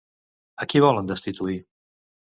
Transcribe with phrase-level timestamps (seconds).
[0.63, 1.59] A qui volen destituir?